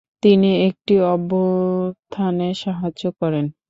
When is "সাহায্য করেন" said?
2.55-3.45